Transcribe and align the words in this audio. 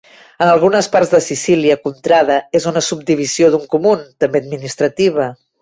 En 0.43 0.51
algunes 0.53 0.87
parts 0.95 1.11
de 1.15 1.19
Sicília, 1.25 1.75
"contrada" 1.83 2.39
és 2.61 2.67
una 2.73 2.85
subdivisió 2.89 3.53
d'un 3.57 3.71
Comune, 3.77 4.11
també 4.25 4.47
administrativa. 4.47 5.33